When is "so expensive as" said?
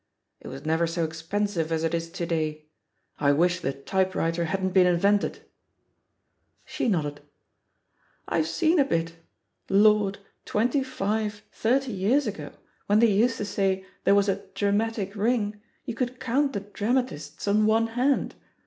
0.87-1.83